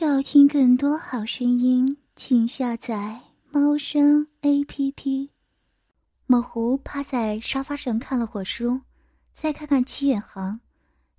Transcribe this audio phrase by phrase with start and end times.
[0.00, 5.28] 要听更多好声音，请下载猫声 A P P。
[6.26, 8.80] 某狐趴在沙发上看了会书，
[9.32, 10.60] 再看看齐远航，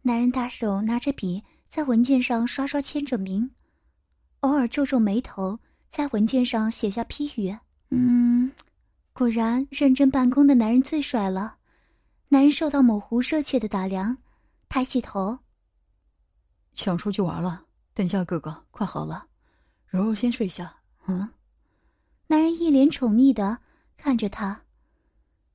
[0.02, 3.52] 男人大手拿着笔在文件上刷刷签着名，
[4.39, 5.59] 偶尔皱皱眉头，
[5.89, 7.54] 在文件上写下批语。
[7.89, 8.50] 嗯，
[9.11, 11.57] 果然认真办公的男人最帅了。
[12.30, 14.16] 男人受到某狐热切的打量，
[14.70, 15.38] 抬起头，
[16.73, 17.66] 想出去玩了。
[17.94, 19.26] 等下，哥哥，快好了，
[19.88, 20.74] 柔柔先睡下。
[21.07, 21.30] 嗯，
[22.28, 23.57] 男人一脸宠溺的
[23.97, 24.61] 看着他，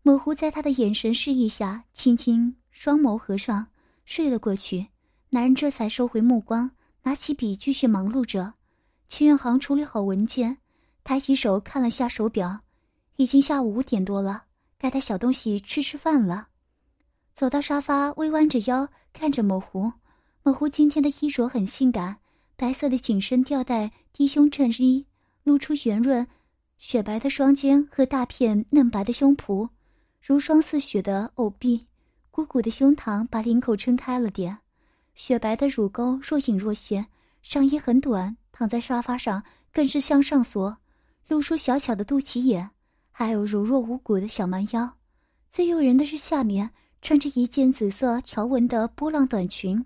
[0.02, 3.68] 模糊在他的眼神示意下，轻轻双眸合上，
[4.04, 4.88] 睡了过去。
[5.30, 6.70] 男人这才收回目光，
[7.02, 8.54] 拿起笔继续忙碌着。
[9.08, 10.58] 秦远航处理好文件，
[11.02, 12.60] 抬起手看了下手表，
[13.16, 14.44] 已经下午五点多了，
[14.76, 16.48] 该带小东西吃吃饭了。
[17.32, 19.92] 走到沙发，微弯着腰看着模糊，
[20.42, 22.16] 模糊今天的衣着很性感。
[22.56, 25.04] 白色的紧身吊带低胸衬衣，
[25.42, 26.26] 露出圆润、
[26.78, 29.68] 雪白的双肩和大片嫩白的胸脯，
[30.22, 31.86] 如霜似雪的藕臂，
[32.30, 34.56] 鼓鼓的胸膛把领口撑开了点，
[35.14, 37.06] 雪白的乳沟若隐若现。
[37.42, 40.74] 上衣很短，躺在沙发上更是向上缩，
[41.28, 42.70] 露出小巧的肚脐眼，
[43.10, 44.90] 还有如若无骨的小蛮腰。
[45.50, 46.70] 最诱人的是下面
[47.02, 49.84] 穿着一件紫色条纹的波浪短裙，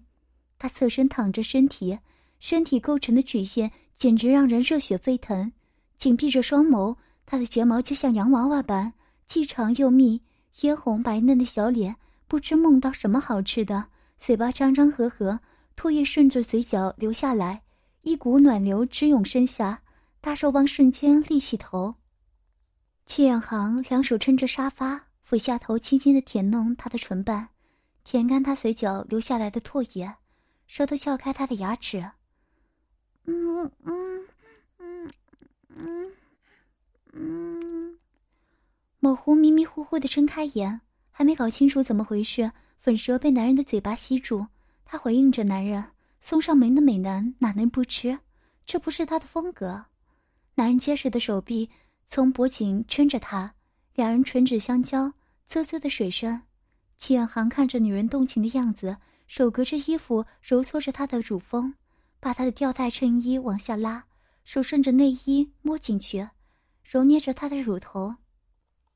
[0.58, 1.98] 她侧身躺着，身体。
[2.38, 5.52] 身体构成的曲线简直让人热血沸腾，
[5.96, 8.92] 紧闭着双眸，她的睫毛就像洋娃娃般
[9.26, 10.22] 既长又密，
[10.52, 15.40] 嫣红白嫩的小脸不知梦到什么好吃的，嘴巴张张合合，
[15.76, 17.62] 唾液顺着嘴角流下来，
[18.02, 19.82] 一股暖流直涌身下，
[20.20, 21.96] 大肉棒瞬间立起头。
[23.04, 27.48] 戚远航两手撑着沙发，俯下头轻轻的舔弄她的唇瓣，
[28.04, 30.14] 舔干她嘴角流下来的唾液，
[30.66, 32.12] 舌头撬开她的牙齿。
[33.30, 34.26] 嗯嗯
[34.78, 35.10] 嗯
[35.76, 36.12] 嗯
[37.12, 37.98] 嗯，
[39.00, 40.80] 某狐迷迷糊糊的睁开眼，
[41.10, 42.50] 还没搞清楚怎么回事，
[42.80, 44.46] 粉蛇被男人的嘴巴吸住。
[44.86, 45.84] 他回应着男人，
[46.20, 48.18] 送上门的美男哪能不吃？
[48.64, 49.84] 这不是他的风格。
[50.54, 51.68] 男人结实的手臂
[52.06, 53.54] 从脖颈撑着他，
[53.94, 55.12] 两人唇齿相交，
[55.46, 56.40] 啧啧的水声。
[56.96, 58.96] 齐远航看着女人动情的样子，
[59.26, 61.74] 手隔着衣服揉搓着她的乳峰。
[62.20, 64.04] 把他的吊带衬衣往下拉，
[64.44, 66.28] 手顺着内衣摸进去，
[66.82, 68.14] 揉捏着她的乳头。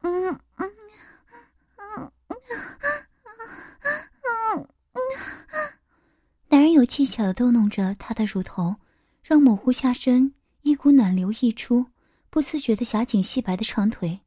[0.01, 0.71] 嗯嗯嗯
[1.87, 2.39] 嗯嗯
[4.93, 5.01] 嗯，
[6.49, 8.75] 男人有技巧的逗弄着她的乳头，
[9.23, 11.87] 让模糊下身，一股暖流溢出，
[12.31, 14.21] 不自觉的夹紧细白的长腿。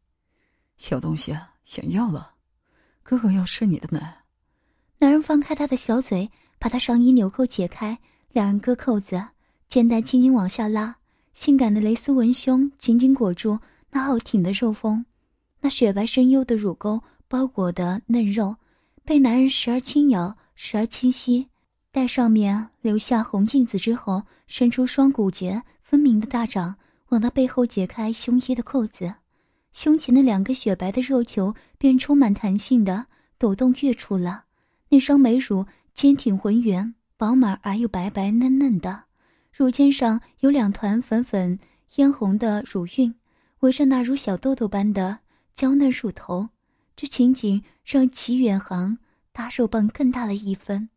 [0.78, 2.36] 小东西想要了，
[3.04, 4.24] 哥哥要吃你的奶。
[5.00, 8.00] 男人放开她的小嘴，把她上衣纽扣解开。
[8.36, 9.28] 两人割扣子，
[9.70, 10.94] 肩带轻轻往下拉，
[11.32, 13.58] 性感的蕾丝文胸紧紧裹住
[13.90, 15.06] 那好挺的肉峰，
[15.62, 18.54] 那雪白深幽的乳沟包裹的嫩肉，
[19.06, 21.48] 被男人时而轻咬，时而轻吸，
[21.94, 26.76] 待上面留下红印子之后，伸出双骨节分明的大掌，
[27.12, 29.14] 往他背后解开胸衣的扣子，
[29.72, 33.06] 胸前的两个雪白的肉球便充满弹性的
[33.38, 34.44] 抖动跃出了，
[34.90, 36.96] 那双美乳坚挺浑圆。
[37.18, 39.04] 饱满而又白白嫩嫩的，
[39.52, 41.58] 乳尖上有两团粉粉
[41.90, 43.16] 嫣红的乳晕，
[43.60, 45.20] 围着那如小豆豆般的
[45.54, 46.50] 娇嫩乳头。
[46.96, 48.98] 这情景让齐远航
[49.32, 50.90] 大手棒更大了一分，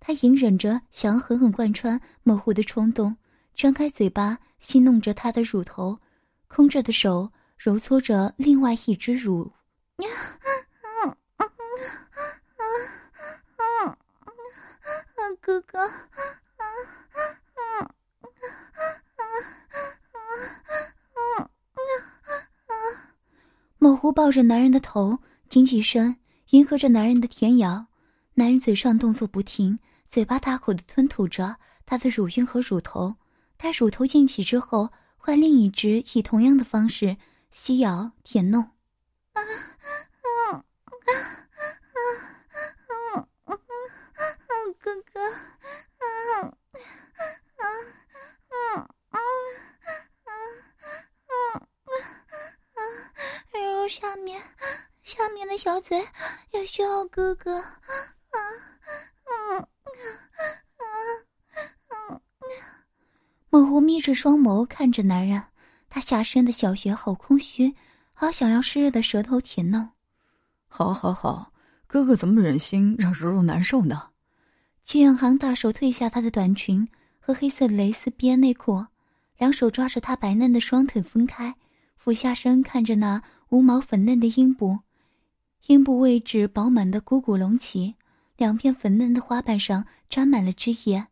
[0.00, 3.16] 他隐忍着想要狠狠贯穿模糊的冲动，
[3.54, 5.98] 张开嘴巴戏弄着她的乳头，
[6.46, 9.52] 空着的手揉搓着另外一只乳。
[15.48, 15.88] 哥哥，啊
[16.58, 16.68] 啊
[17.54, 17.88] 啊啊
[19.16, 19.24] 啊
[20.76, 21.48] 啊
[22.66, 23.16] 啊！
[23.78, 26.18] 某狐抱着男人的头，挺起身，
[26.50, 27.86] 迎合着男人的舔咬。
[28.34, 31.56] 男人嘴上动作不停，嘴巴大口的吞吐着
[31.86, 33.16] 他的乳晕和乳头。
[33.56, 37.16] 他乳头硬起之后，换另一只，以同样的方式
[37.50, 38.64] 吸咬、舔弄。
[39.32, 40.64] 啊啊啊！
[45.02, 45.20] 哥哥，
[45.98, 46.06] 啊
[47.56, 47.66] 啊啊
[48.48, 48.80] 啊
[50.24, 51.60] 啊啊
[52.74, 52.80] 啊！
[53.52, 54.42] 柔柔下面，
[55.02, 56.04] 下面的小嘴
[56.52, 57.58] 也需要哥哥。
[57.58, 57.66] 啊
[58.30, 58.38] 啊
[59.24, 59.68] 啊
[60.78, 60.82] 啊
[61.88, 62.20] 啊！
[63.50, 65.42] 模糊眯着双眸看着男人，
[65.88, 67.74] 他下身的小穴好空虚，
[68.12, 69.90] 好想要湿热的舌头舔弄。
[70.68, 71.52] 好，好，好，
[71.86, 74.07] 哥哥怎么忍心让柔柔难受呢？
[74.84, 76.88] 齐远航大手褪下她的短裙，
[77.20, 78.86] 和黑色蕾丝边内裤，
[79.36, 81.54] 两手抓着她白嫩的双腿分开，
[81.96, 84.78] 俯下身看着那无毛粉嫩的阴部，
[85.66, 87.96] 阴部位置饱满的鼓鼓隆起，
[88.36, 91.06] 两片粉嫩的花瓣上沾满了汁液。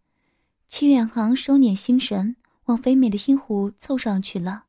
[0.67, 2.35] 戚远航收敛心神，
[2.65, 4.65] 往肥美的阴湖凑上去了，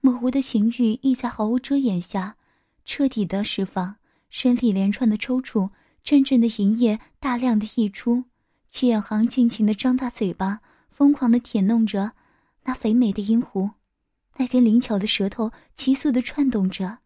[0.00, 2.36] 模糊的情欲亦在毫无遮掩下
[2.84, 3.96] 彻底的释放，
[4.30, 5.68] 身体连串的抽搐，
[6.06, 8.24] 阵阵的淫液大量的溢出。
[8.70, 10.60] 戚远航尽情的张大嘴巴。
[10.88, 12.12] 疯狂的舔弄着
[12.64, 13.68] 那肥美的阴湖，
[14.38, 16.96] 那根灵巧的舌头急速的窜动着，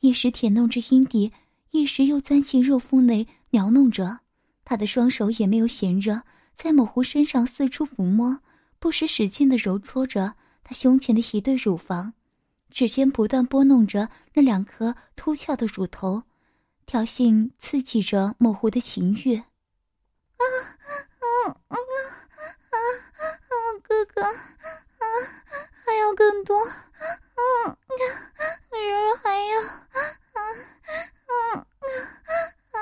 [0.00, 1.32] 一时舔弄着阴蒂，
[1.70, 4.18] 一时又钻进肉缝内撩弄着。
[4.66, 8.38] 他的双手也没有闲着，在某湖身上四处抚摸，
[8.78, 12.12] 不时使劲的揉搓着他胸前的一对乳房，
[12.70, 16.22] 指尖不断拨弄着那两颗凸翘的乳头，
[16.88, 19.36] 挑衅刺激着某湖的情欲。
[19.36, 19.44] 啊，
[21.20, 21.76] 嗯嗯啊
[22.70, 22.76] 啊！
[23.82, 24.32] 哥哥，啊，
[25.84, 27.76] 还要更多，嗯，
[28.72, 29.68] 柔柔还要，啊
[30.32, 30.40] 啊
[31.26, 31.32] 啊
[32.72, 32.80] 啊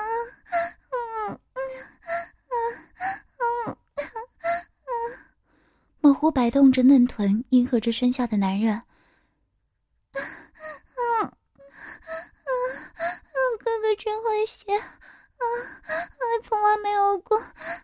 [0.89, 1.69] 嗯嗯
[2.47, 2.55] 嗯
[3.67, 3.77] 嗯
[5.99, 8.81] 模糊摆动着嫩臀，迎合着身下的男人。
[10.13, 10.23] 嗯
[10.95, 11.31] 嗯
[12.47, 13.77] 嗯，哥
[14.47, 15.43] 哥真会写，啊
[15.83, 15.91] 啊，
[16.41, 17.37] 从来没有过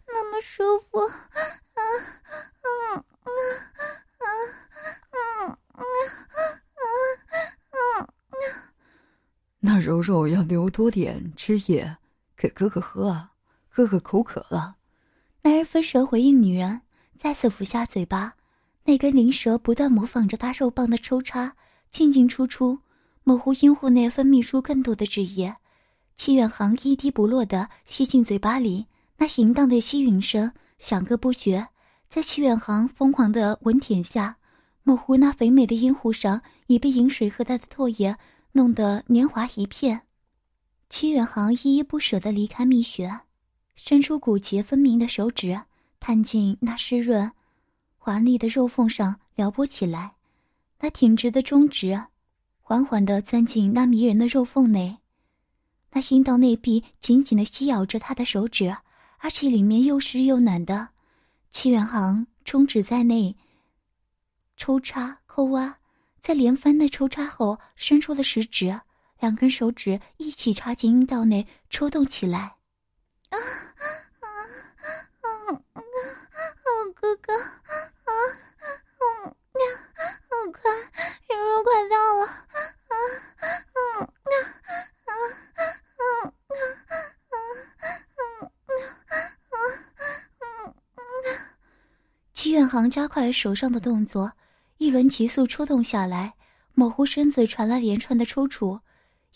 [0.07, 1.11] 那么舒服，啊。
[9.59, 11.97] 那柔柔要留多点汁液
[12.37, 13.31] 给哥哥喝啊，
[13.69, 14.75] 哥哥口渴了。
[15.41, 16.81] 男人分舌回应女人，
[17.17, 18.35] 再次俯下嘴巴，
[18.85, 21.55] 那根灵舌不断模仿着他肉棒的抽插，
[21.89, 22.79] 进进出出，
[23.23, 25.57] 模糊阴户内分泌出更多的汁液。
[26.15, 28.87] 戚远航一滴不落的吸进嘴巴里，
[29.17, 31.67] 那淫荡的吸吮声响个不绝。
[32.07, 34.37] 在戚远航疯狂的吻舔下，
[34.83, 38.17] 模糊那肥美的阴湖上已被饮水和他的唾液。
[38.55, 40.03] 弄得黏滑一片，
[40.87, 43.21] 戚远航依依不舍的离开蜜穴，
[43.75, 45.59] 伸出骨节分明的手指，
[45.99, 47.31] 探进那湿润、
[47.97, 50.13] 华丽的肉缝上撩拨起来。
[50.81, 51.99] 那挺直的中指，
[52.61, 54.99] 缓缓地钻进那迷人的肉缝内，
[55.93, 58.75] 那阴道内壁紧紧的吸咬着他的手指，
[59.19, 60.89] 而且里面又湿又暖的。
[61.51, 63.37] 戚远航中指在内
[64.57, 65.77] 抽插抠挖。
[66.19, 68.79] 在连番的抽插后，伸出了食指，
[69.19, 72.55] 两根手指一起插进阴道内，抽动起来。
[92.73, 94.31] 航加快手上的动作。
[94.79, 96.33] 一轮急速抽动下来，
[96.73, 98.79] 模糊身子传来连串的抽搐，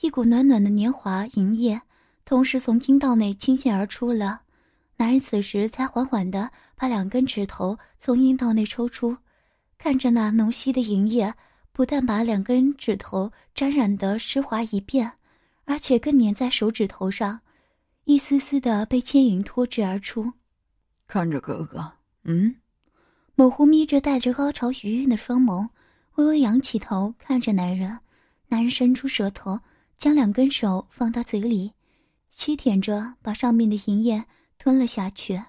[0.01, 1.79] 一股暖暖的年华银液
[2.25, 4.41] 同时从阴道内倾泻而出了。
[4.95, 9.15] 男人此时才缓缓地把两根指头从阴道内抽出，
[9.77, 11.31] 看着那浓稀的银液，
[11.71, 15.11] 不但把两根指头沾染得湿滑一遍，
[15.65, 17.39] 而且更粘在手指头上，
[18.05, 20.33] 一丝丝的被牵引脱脂而出。
[21.05, 21.93] 看着哥哥，
[22.23, 22.55] 嗯。
[23.39, 25.69] 模糊眯着带着高潮余韵的双眸，
[26.15, 27.99] 微微仰起头看着男人。
[28.47, 29.59] 男人伸出舌头，
[29.95, 31.71] 将两根手放到嘴里，
[32.31, 34.25] 吸舔着，把上面的银液
[34.57, 35.39] 吞了下去。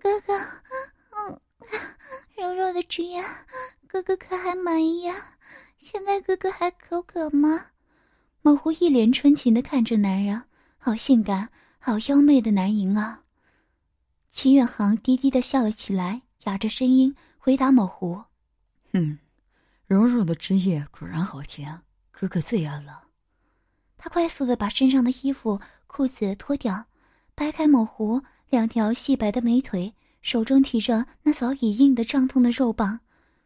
[0.00, 1.40] 哥哥，嗯，
[2.36, 3.22] 柔弱的汁液，
[3.86, 5.14] 哥哥可还满意啊？
[5.78, 7.66] 现在哥哥还口渴吗？
[8.42, 10.42] 模糊一脸纯情的看着男人，
[10.76, 13.22] 好性感，好妖媚的男淫啊！
[14.28, 16.22] 齐远航低低的笑了起来。
[16.48, 18.22] 哑着声音回答某狐
[18.92, 19.18] ：“嗯，
[19.86, 23.04] 柔柔的汁液果然好甜，哥哥最爱了。”
[23.98, 26.86] 他快速的把身上的衣服、裤子脱掉，
[27.34, 32.98] 掰开某狐两条细白的美腿，手中提着那早已硬得胀痛的肉棒，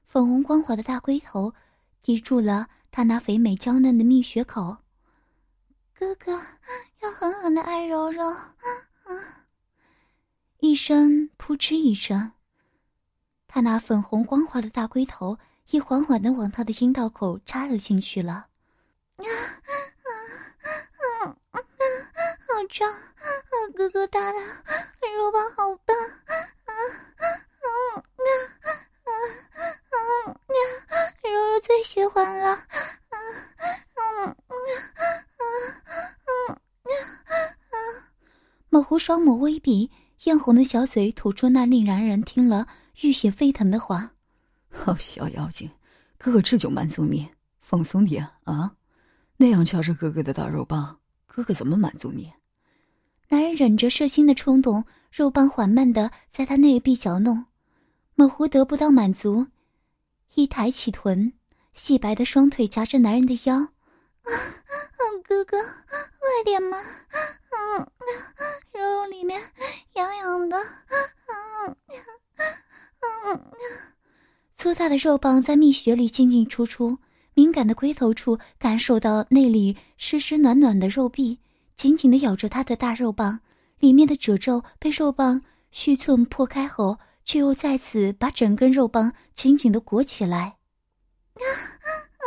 [0.06, 1.52] 粉红光滑的大龟头
[2.00, 4.76] 抵住了他那肥美娇嫩的蜜穴口。
[5.92, 6.40] 哥哥
[7.02, 8.22] 要狠狠的爱柔柔，
[10.60, 12.30] 一声扑哧一声。
[13.54, 20.08] 他那粉红光滑的大龟头也缓缓的往他的阴道口插了进去了，啊啊
[21.20, 21.60] 啊啊！
[21.60, 22.90] 好胀，
[23.76, 26.32] 哥哥大大肉棒好棒，啊
[26.64, 26.72] 啊
[27.20, 28.00] 啊啊
[29.04, 29.12] 啊
[30.32, 30.40] 啊！
[31.22, 33.16] 柔柔最喜欢了，啊啊
[33.96, 35.44] 啊啊啊
[36.48, 37.76] 啊！
[38.70, 39.90] 模糊双眸微闭，
[40.22, 42.66] 艳红的小嘴吐出那令男人听了。
[43.02, 44.12] 浴血沸腾的话
[44.86, 45.70] ：“哦，小妖精，
[46.18, 47.28] 哥哥这就满足你，
[47.60, 48.74] 放松点啊！
[49.36, 52.32] 那样掐着哥哥的大肉棒，哥哥怎么满足你？”
[53.28, 57.46] 男人忍着射精的冲动，肉棒缓慢的在他内壁搅弄。
[58.14, 59.46] 猛狐得不到满足，
[60.34, 61.32] 一抬起臀，
[61.72, 63.56] 细白的双腿夹着男人的腰。
[63.56, 63.68] 啊，
[65.24, 66.78] 哥哥，快点嘛！
[67.50, 67.90] 嗯，
[68.72, 69.42] 肉肉里面
[69.94, 70.56] 痒痒的。
[70.58, 71.76] 嗯
[74.54, 76.98] 粗大的肉棒在蜜穴里进进出出，
[77.34, 81.38] 敏感的龟头处感受到那里湿湿暖暖的肉壁。
[81.74, 83.40] 紧紧的咬着他的大肉棒，
[83.80, 90.58] 里面的褶皱被肉棒须寸破开后，却又再次把整根肉棒紧紧的裹起来。
[91.34, 92.26] 啊啊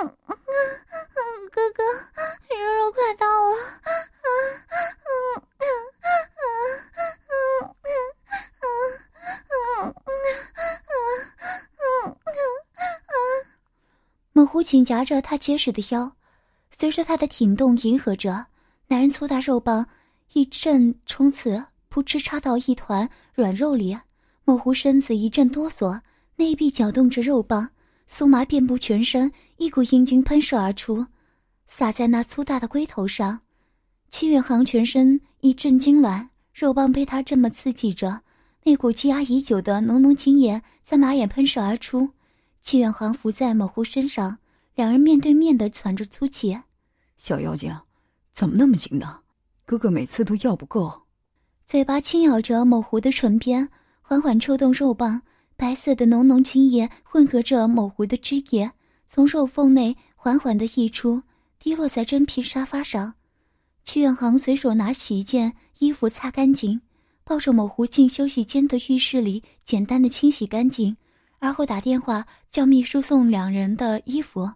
[0.00, 0.36] 啊啊啊！
[14.60, 16.12] 不仅夹着他结实的腰。
[16.70, 18.44] 随着他的挺动，迎合着
[18.88, 19.86] 男人粗大肉棒
[20.34, 23.96] 一阵冲刺，扑哧插到一团软肉里。
[24.44, 26.02] 模糊身子一阵哆嗦，
[26.36, 27.70] 内壁搅动着肉棒，
[28.06, 31.06] 酥麻遍布全身，一股阴茎喷射而出，
[31.66, 33.40] 洒在那粗大的龟头上。
[34.10, 38.20] 戚远航全身一阵痉挛，肉棒被他这么刺激着，
[38.64, 42.10] 那股积压已久的浓浓精液在马眼喷射而出。
[42.60, 44.36] 戚远航伏在模糊身上。
[44.80, 46.58] 两人面对面的喘着粗气，
[47.18, 47.70] 小妖精，
[48.32, 49.20] 怎么那么紧呢？
[49.66, 51.02] 哥哥每次都要不够。
[51.66, 53.68] 嘴巴轻咬着某狐的唇边，
[54.00, 55.20] 缓缓抽动肉棒，
[55.54, 58.72] 白色的浓浓精液混合着某狐的汁液，
[59.06, 61.22] 从肉缝内缓缓的溢出，
[61.58, 63.12] 滴落在真皮沙发上。
[63.84, 66.80] 戚远航随手拿起一件衣服擦干净，
[67.22, 70.96] 抱着某狐进休息间的浴室里简单的清洗干净，
[71.38, 74.50] 而后打电话叫秘书送两人的衣服。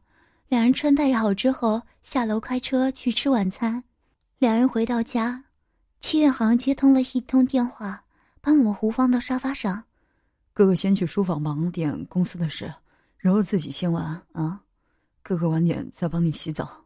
[0.54, 3.82] 两人穿戴好之后，下楼开车去吃晚餐。
[4.38, 5.42] 两人回到家，
[5.98, 8.04] 戚远航接通了一通电话，
[8.40, 9.82] 把母狐放到沙发上。
[10.52, 12.72] 哥哥先去书房忙点公司的事，
[13.18, 14.60] 柔柔自己先玩啊。
[15.24, 16.84] 哥哥晚点再帮你洗澡。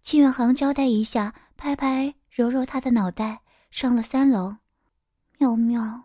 [0.00, 4.56] 戚远航交代一下，拍拍揉揉他的脑袋，上了三楼。
[5.36, 6.04] 喵喵，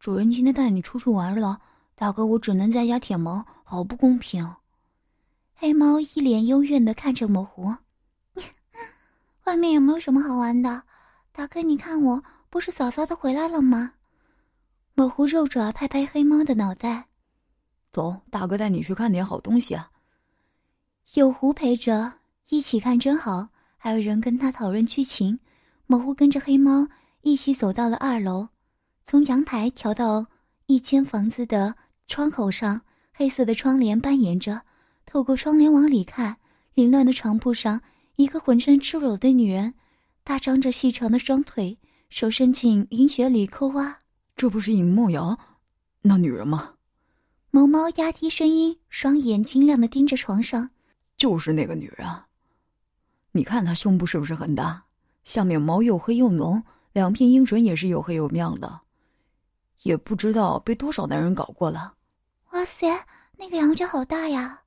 [0.00, 1.60] 主人今天带你出去玩了，
[1.94, 4.50] 大哥我只能在家舔毛，好不公平。
[5.60, 7.74] 黑猫一脸幽怨的看着模糊，
[9.42, 10.84] 外面有没有什么好玩的？
[11.32, 13.94] 大哥，你看我不是早早的回来了吗？
[14.94, 17.08] 模糊肉爪拍拍黑猫的脑袋，
[17.90, 19.90] 走，大哥带你去看点好东西啊。
[21.14, 22.12] 有狐陪着
[22.50, 25.40] 一起看真好，还有人跟他讨论剧情。
[25.88, 26.86] 模糊跟着黑猫
[27.22, 28.50] 一起走到了二楼，
[29.02, 30.26] 从阳台调到
[30.66, 31.74] 一间房子的
[32.06, 34.62] 窗口上，黑色的窗帘扮演着。
[35.08, 36.36] 透过窗帘往里看，
[36.74, 37.80] 凌乱的床铺上，
[38.16, 39.72] 一个浑身赤裸的女人，
[40.22, 41.78] 大张着细长的双腿，
[42.10, 44.00] 手伸进银雪里抠挖。
[44.36, 45.38] 这不是尹梦瑶，
[46.02, 46.74] 那女人吗？
[47.50, 50.68] 毛毛压低声音，双眼晶亮的盯着床上。
[51.16, 52.06] 就是那个女人。
[53.32, 54.84] 你看她胸部是不是很大？
[55.24, 56.62] 下面毛又黑又浓，
[56.92, 58.80] 两片阴唇也是又黑又亮的，
[59.84, 61.94] 也不知道被多少男人搞过了。
[62.50, 62.86] 哇塞，
[63.38, 64.60] 那个羊角好大呀！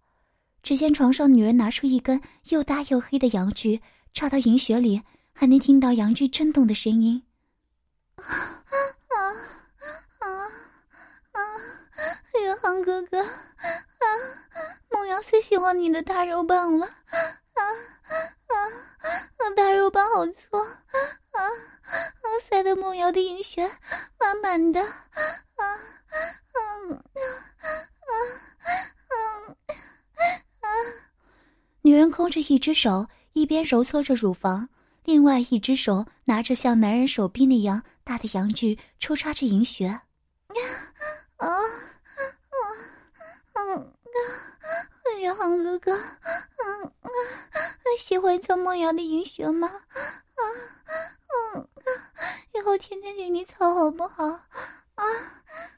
[0.64, 3.82] 只见床上女人拿出一根又大又黑的阳具，
[4.14, 5.02] 插到银穴里，
[5.34, 7.24] 还能听到阳具震动的声音。
[8.18, 8.24] 啊
[9.08, 9.18] 啊
[10.20, 10.28] 啊
[11.32, 11.42] 啊！
[12.40, 14.06] 月航哥哥，啊，
[14.90, 16.94] 梦瑶最喜欢你的大肉棒了，啊
[17.54, 17.64] 啊
[18.48, 19.50] 啊！
[19.56, 20.68] 大肉棒好粗，啊
[21.32, 21.50] 啊！
[22.40, 23.70] 塞得梦瑶的银穴
[24.20, 24.88] 满满的，啊
[25.58, 26.94] 啊啊啊
[28.00, 28.14] 啊！
[31.84, 34.70] 女人空着一只手，一边揉搓着乳房，
[35.04, 39.88] 另外一只手拿着像男人手臂那样大的阳具，抽插着银穴。
[39.88, 40.02] 啊
[41.38, 42.56] 啊啊！
[43.56, 45.18] 嗯啊！
[45.20, 47.10] 月航哥哥，嗯啊，
[47.98, 49.68] 喜欢做梦瑶的银穴吗？
[49.68, 50.42] 啊
[51.56, 51.68] 嗯啊！
[52.54, 54.24] 以后天天给你操好不好？
[54.26, 55.04] 啊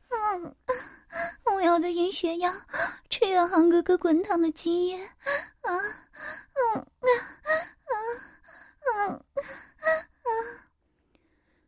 [0.10, 0.56] 嗯。
[1.56, 2.66] 我要的银血呀，
[3.10, 4.98] 吃远航哥哥滚烫的精液，
[5.62, 7.94] 啊，嗯啊啊
[8.90, 10.30] 啊啊啊！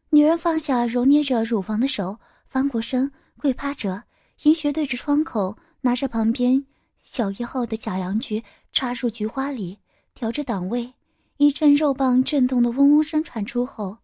[0.09, 4.03] 女人放下揉捏着乳房的手，翻过身，跪趴着，
[4.43, 6.65] 银雪对着窗口，拿着旁边
[7.03, 9.79] 小一号的假阳菊插入菊花里，
[10.13, 10.93] 调着档位，
[11.37, 13.97] 一阵肉棒震动的嗡嗡声传出后，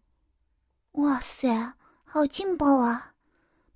[0.92, 3.12] 哇塞，好劲爆啊！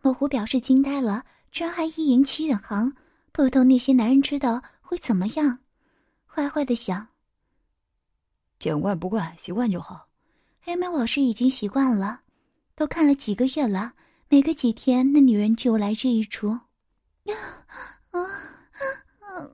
[0.02, 1.25] 模糊表示惊呆了，
[1.56, 2.94] 居然还意淫齐远航，
[3.32, 5.58] 不懂那些男人知道会怎么样，
[6.26, 7.08] 坏坏的想。
[8.58, 10.06] 见怪不怪，习惯就好。
[10.60, 12.20] 黑猫老师已经习惯了，
[12.75, 13.94] 都看了几个月了，
[14.28, 16.50] 每隔几天那女人就来这一出。
[17.25, 17.32] 啊，
[18.10, 18.20] 啊，
[19.20, 19.50] 啊，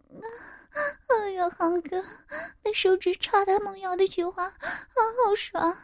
[1.07, 1.31] 啊！
[1.37, 2.05] 呀，航哥，
[2.65, 4.57] 那手指插在梦瑶的菊花，啊，
[5.25, 5.63] 好爽！
[5.71, 5.79] 啊，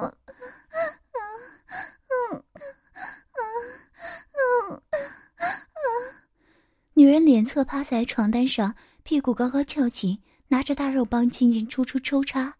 [0.00, 0.14] 啊，啊，
[2.08, 3.40] 嗯，啊，
[4.32, 4.82] 嗯，
[5.38, 5.82] 啊！
[7.00, 10.20] 女人脸侧趴在床单上，屁股高高翘起。
[10.48, 12.56] 拿着大肉棒进进出出抽插，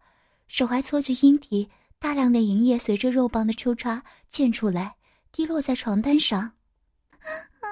[0.47, 1.69] 手还搓着阴蒂，
[1.99, 4.95] 大量的银液随着肉棒的抽插溅出来，
[5.31, 6.39] 滴落在床单上。
[6.39, 7.67] 啊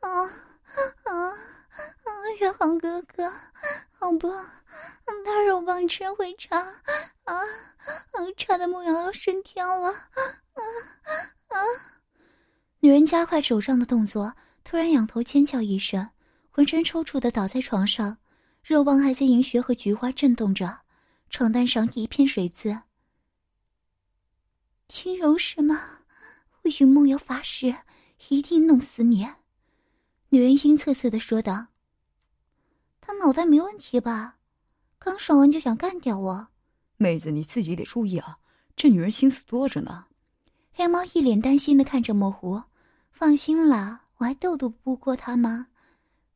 [0.00, 0.10] 啊
[1.04, 1.32] 啊啊！
[2.38, 3.32] 月航哥哥，
[3.92, 4.30] 好棒！
[5.24, 6.76] 大肉棒真会插啊
[7.24, 7.40] 啊！
[8.36, 9.88] 插的木瑶要升天了！
[9.88, 10.60] 啊
[11.48, 11.56] 啊！
[12.80, 14.34] 女人加快手上的动作，
[14.70, 16.10] 突然仰头尖叫一声，
[16.50, 18.18] 浑身抽搐的倒在床上。
[18.62, 20.80] 肉棒还在银穴和菊花震动着，
[21.30, 22.78] 床单上一片水渍。
[24.86, 26.00] 听柔是吗？
[26.60, 27.74] 我与梦瑶发誓，
[28.28, 29.26] 一定弄死你。
[30.28, 31.68] 女人阴恻恻的说道
[33.00, 34.36] ：“他脑袋没问题吧？
[34.98, 36.48] 刚爽完就想干掉我。”
[36.98, 38.36] 妹子，你自己得注意啊，
[38.76, 40.04] 这女人心思多着呢。
[40.74, 42.62] 黑猫一脸担心的看着莫糊
[43.10, 45.68] ：“放心啦，我还斗斗不过他吗？”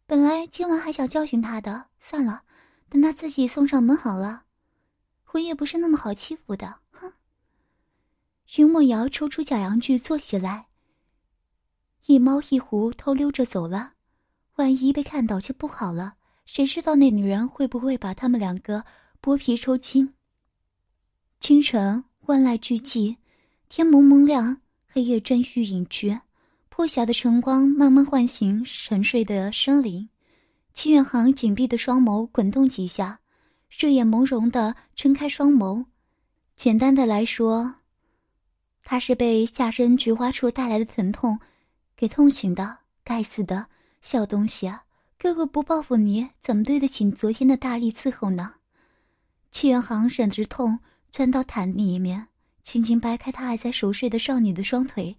[0.07, 2.43] 本来今晚还想教训他的，算了，
[2.89, 4.45] 等他自己送上门好了。
[5.33, 7.13] 我也不是那么好欺负的，哼。
[8.57, 10.67] 云梦瑶抽出假阳具坐起来，
[12.07, 13.95] 一猫一狐偷溜着走了。
[14.57, 18.85] 万一被看到就不好了，谁知道那女人会不会把他们两个
[19.23, 20.13] 剥皮抽筋？
[21.41, 23.17] 清晨，万籁俱寂，
[23.71, 26.21] 天蒙蒙亮，黑夜正欲隐去。
[26.83, 30.09] 破晓的晨光慢慢唤醒沉睡的生灵，
[30.75, 33.21] 齐远航紧闭的双眸滚动几下，
[33.69, 35.85] 睡眼朦胧的睁开双眸。
[36.57, 37.73] 简单的来说，
[38.83, 41.39] 他是被下身菊花处带来的疼痛
[41.97, 42.79] 给痛醒的。
[43.05, 43.65] 该死的
[44.01, 44.83] 小东西啊！
[45.17, 48.55] 哥哥不报复你，怎么对得起昨天的大力伺候呢？
[49.53, 50.77] 齐远航忍着痛
[51.13, 52.27] 钻到毯里面，
[52.65, 55.17] 轻轻掰开他还在熟睡的少女的双腿。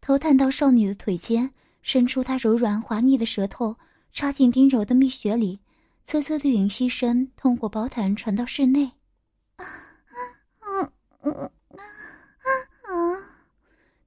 [0.00, 1.50] 头探到少女的腿间，
[1.82, 3.76] 伸出她柔软滑腻的舌头，
[4.12, 5.60] 插进丁柔的蜜穴里，
[6.04, 8.90] 啧啧的吮吸声通过薄毯传到室内。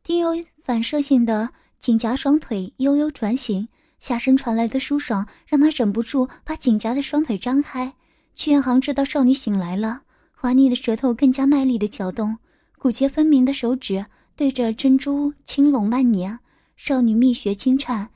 [0.01, 0.31] 丁柔
[0.63, 3.67] 反射性的紧夹双腿，悠悠转醒，
[3.99, 7.93] 下身传来的舒爽让她忍不住把紧夹的双腿张开。
[8.35, 10.01] 屈元航知道少女醒来了，
[10.33, 12.37] 滑腻的舌头更加卖力的搅动，
[12.79, 14.05] 骨节分明的手指。
[14.35, 16.39] 对着珍珠轻拢慢捻，
[16.75, 18.09] 少女蜜穴轻颤，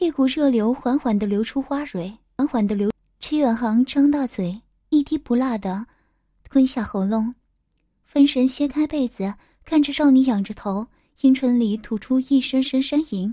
[0.00, 2.90] 一股热流缓缓地流出花蕊，缓缓地流。
[3.20, 5.86] 齐远航张大嘴，一滴不落的
[6.42, 7.32] 吞下喉咙，
[8.04, 9.32] 分神掀开被子，
[9.64, 10.84] 看着少女仰着头，
[11.20, 13.32] 阴唇里吐出一声声呻吟。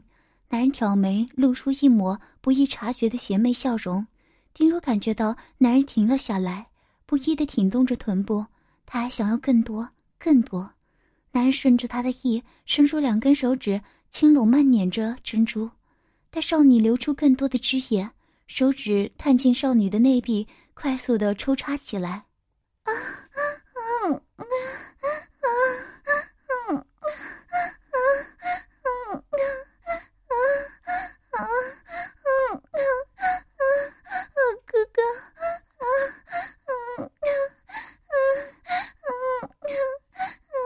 [0.49, 4.05] 男人挑眉，露出一抹不易察觉的邪魅笑容。
[4.53, 6.67] 丁如感觉到男人停了下来，
[7.07, 8.45] 不依地挺动着臀部，
[8.85, 9.89] 他还想要更多，
[10.19, 10.69] 更多。
[11.31, 15.69] 男人顺着她的意，伸出两根手指，轻拢慢捻着珍珠，
[16.29, 18.09] 待少女流出更多的汁液，
[18.47, 22.25] 手指探进少女的内壁，快速的抽插起来。
[22.83, 22.95] 啊，啊，
[23.73, 24.43] 啊，嗯，啊，
[25.41, 25.45] 啊，
[26.69, 26.83] 嗯，啊，
[31.31, 31.37] 啊，
[32.25, 32.57] 嗯，
[34.07, 35.01] 啊，哥哥，
[35.35, 35.43] 啊，
[36.65, 37.11] 嗯，啊，
[39.41, 39.71] 嗯，
[40.47, 40.57] 啊。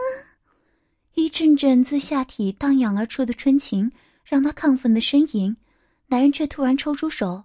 [1.16, 3.92] 一阵阵自下体荡漾而出的春情，
[4.26, 5.56] 让他亢奋的呻吟。
[6.08, 7.44] 男人却突然抽出手：“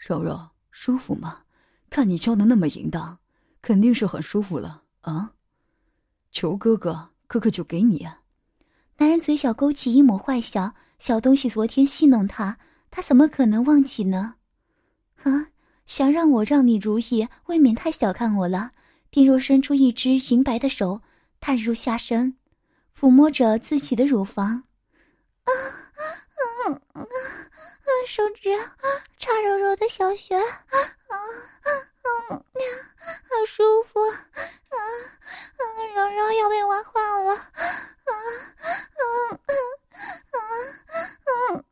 [0.00, 1.40] 柔柔，舒服吗？
[1.90, 3.18] 看你叫的那么淫荡，
[3.60, 5.32] 肯定是很舒服了啊！
[6.30, 8.08] 求哥哥，哥哥就给你。”
[8.96, 12.56] 男人嘴角勾起一抹坏笑：“小东西昨天戏弄他，
[12.90, 14.36] 他怎么可能忘记呢？”
[15.24, 15.48] 啊！
[15.84, 18.70] 想让我让你如意，未免太小看我了。
[19.10, 21.02] 丁若伸出一只银白的手，
[21.40, 22.38] 探入下身。
[23.02, 24.62] 抚摸着自己的乳房，
[25.42, 25.50] 啊，
[26.68, 28.76] 嗯啊啊，手指啊
[29.18, 30.44] 插柔柔的小穴，啊
[31.08, 31.18] 啊
[32.30, 34.14] 嗯，好舒服，啊
[34.70, 35.62] 啊，
[35.96, 37.42] 柔柔要被玩化了，啊
[38.06, 39.52] 嗯嗯
[40.30, 40.38] 嗯
[41.56, 41.66] 嗯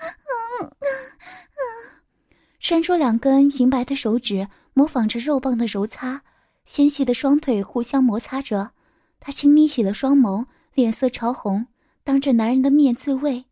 [0.00, 1.62] 嗯嗯，
[2.58, 6.22] 伸出两根银白的手指，模仿着肉棒的揉擦，
[6.64, 8.72] 纤细的双腿互相摩擦着，
[9.26, 10.46] 他轻眯起了双眸。
[10.74, 11.66] 脸色潮红，
[12.04, 13.46] 当着男人的面自慰。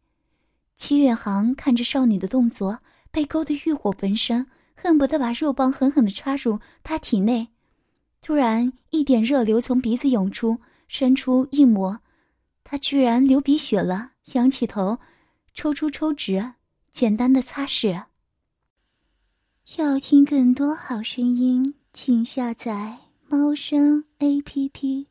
[0.77, 2.79] 齐远航看着少女的动作，
[3.11, 7.49] 被勾得欲火焚身，恨不得把肉棒狠狠地插入她体内。
[8.21, 11.99] 突然，一点热流从鼻子涌出，伸出一抹，
[12.63, 14.13] 他居然流鼻血了。
[14.35, 15.01] 仰起头，
[15.55, 16.53] 抽出抽纸，
[16.93, 18.05] 简单的擦拭。
[19.79, 25.09] 要听更多好声音，请下载猫声 A P P。